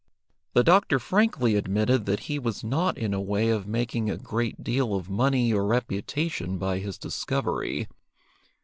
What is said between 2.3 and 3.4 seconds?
was not in a